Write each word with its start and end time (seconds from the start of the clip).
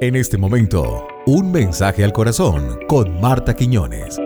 En 0.00 0.14
este 0.14 0.38
momento, 0.38 1.08
un 1.26 1.50
mensaje 1.50 2.04
al 2.04 2.12
corazón 2.12 2.78
con 2.86 3.20
Marta 3.20 3.56
Quiñones. 3.56 4.16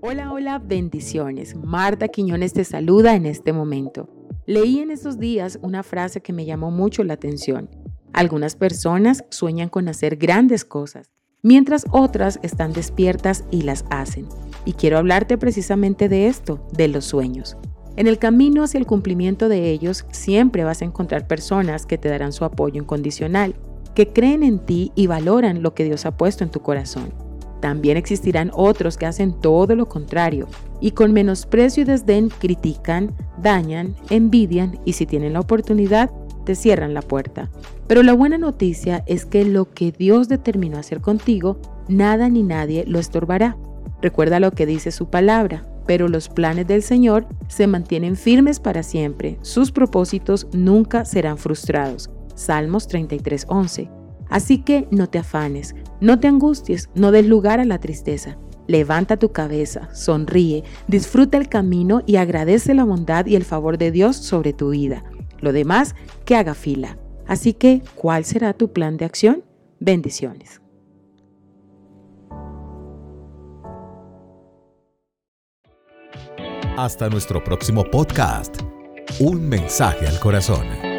Hola, 0.00 0.32
hola, 0.32 0.58
bendiciones. 0.64 1.54
Marta 1.56 2.08
Quiñones 2.08 2.54
te 2.54 2.64
saluda 2.64 3.16
en 3.16 3.26
este 3.26 3.52
momento. 3.52 4.08
Leí 4.46 4.78
en 4.78 4.90
estos 4.90 5.18
días 5.18 5.58
una 5.60 5.82
frase 5.82 6.22
que 6.22 6.32
me 6.32 6.46
llamó 6.46 6.70
mucho 6.70 7.04
la 7.04 7.12
atención. 7.12 7.68
Algunas 8.14 8.56
personas 8.56 9.26
sueñan 9.28 9.68
con 9.68 9.88
hacer 9.88 10.16
grandes 10.16 10.64
cosas, 10.64 11.10
mientras 11.42 11.84
otras 11.90 12.40
están 12.42 12.72
despiertas 12.72 13.44
y 13.50 13.60
las 13.60 13.84
hacen. 13.90 14.26
Y 14.64 14.72
quiero 14.72 14.96
hablarte 14.96 15.36
precisamente 15.36 16.08
de 16.08 16.28
esto, 16.28 16.66
de 16.72 16.88
los 16.88 17.04
sueños. 17.04 17.58
En 17.96 18.08
el 18.08 18.18
camino 18.18 18.64
hacia 18.64 18.78
el 18.78 18.86
cumplimiento 18.86 19.48
de 19.48 19.70
ellos 19.70 20.04
siempre 20.10 20.64
vas 20.64 20.82
a 20.82 20.84
encontrar 20.84 21.28
personas 21.28 21.86
que 21.86 21.98
te 21.98 22.08
darán 22.08 22.32
su 22.32 22.44
apoyo 22.44 22.80
incondicional, 22.80 23.54
que 23.94 24.08
creen 24.08 24.42
en 24.42 24.58
ti 24.58 24.90
y 24.96 25.06
valoran 25.06 25.62
lo 25.62 25.74
que 25.74 25.84
Dios 25.84 26.04
ha 26.04 26.16
puesto 26.16 26.42
en 26.42 26.50
tu 26.50 26.60
corazón. 26.60 27.12
También 27.60 27.96
existirán 27.96 28.50
otros 28.52 28.98
que 28.98 29.06
hacen 29.06 29.40
todo 29.40 29.76
lo 29.76 29.88
contrario 29.88 30.48
y 30.80 30.90
con 30.90 31.12
menosprecio 31.12 31.82
y 31.82 31.86
desdén 31.86 32.28
critican, 32.28 33.14
dañan, 33.40 33.94
envidian 34.10 34.78
y 34.84 34.94
si 34.94 35.06
tienen 35.06 35.32
la 35.32 35.40
oportunidad 35.40 36.10
te 36.44 36.56
cierran 36.56 36.94
la 36.94 37.00
puerta. 37.00 37.48
Pero 37.86 38.02
la 38.02 38.12
buena 38.12 38.38
noticia 38.38 39.02
es 39.06 39.24
que 39.24 39.44
lo 39.44 39.70
que 39.70 39.92
Dios 39.92 40.28
determinó 40.28 40.78
hacer 40.78 41.00
contigo, 41.00 41.58
nada 41.88 42.28
ni 42.28 42.42
nadie 42.42 42.84
lo 42.86 42.98
estorbará. 42.98 43.56
Recuerda 44.02 44.40
lo 44.40 44.50
que 44.50 44.66
dice 44.66 44.90
su 44.90 45.08
palabra, 45.08 45.64
pero 45.86 46.08
los 46.08 46.28
planes 46.28 46.66
del 46.66 46.82
Señor 46.82 47.26
se 47.48 47.66
mantienen 47.66 48.16
firmes 48.16 48.60
para 48.60 48.82
siempre. 48.82 49.38
Sus 49.42 49.72
propósitos 49.72 50.46
nunca 50.52 51.04
serán 51.04 51.38
frustrados. 51.38 52.10
Salmos 52.34 52.88
33:11. 52.88 53.90
Así 54.28 54.58
que 54.58 54.88
no 54.90 55.08
te 55.08 55.18
afanes, 55.18 55.74
no 56.00 56.18
te 56.18 56.28
angusties, 56.28 56.88
no 56.94 57.12
des 57.12 57.26
lugar 57.26 57.60
a 57.60 57.64
la 57.64 57.78
tristeza. 57.78 58.38
Levanta 58.66 59.18
tu 59.18 59.30
cabeza, 59.30 59.94
sonríe, 59.94 60.64
disfruta 60.88 61.36
el 61.36 61.48
camino 61.48 62.02
y 62.06 62.16
agradece 62.16 62.74
la 62.74 62.84
bondad 62.84 63.26
y 63.26 63.36
el 63.36 63.44
favor 63.44 63.76
de 63.76 63.90
Dios 63.90 64.16
sobre 64.16 64.54
tu 64.54 64.70
vida. 64.70 65.04
Lo 65.40 65.52
demás, 65.52 65.94
que 66.24 66.36
haga 66.36 66.54
fila. 66.54 66.98
Así 67.26 67.52
que, 67.52 67.82
¿cuál 67.94 68.24
será 68.24 68.54
tu 68.54 68.72
plan 68.72 68.96
de 68.96 69.04
acción? 69.04 69.44
Bendiciones. 69.80 70.63
Hasta 76.76 77.08
nuestro 77.08 77.42
próximo 77.44 77.84
podcast. 77.84 78.56
Un 79.20 79.48
mensaje 79.48 80.08
al 80.08 80.18
corazón. 80.18 80.93